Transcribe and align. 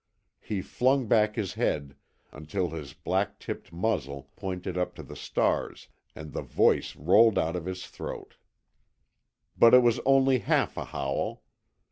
He 0.39 0.63
flung 0.63 1.05
back 1.05 1.35
his 1.35 1.53
head, 1.53 1.95
until 2.31 2.71
his 2.71 2.93
black 2.95 3.37
tipped 3.37 3.71
muzzle 3.71 4.31
pointed 4.35 4.75
up 4.75 4.95
to 4.95 5.03
the 5.03 5.15
stars, 5.15 5.89
and 6.15 6.33
the 6.33 6.41
voice 6.41 6.95
rolled 6.95 7.37
out 7.37 7.55
of 7.55 7.65
his 7.67 7.85
throat. 7.85 8.37
But 9.55 9.75
it 9.75 9.83
was 9.83 9.99
only 10.03 10.39
half 10.39 10.75
a 10.75 10.85
howl. 10.85 11.43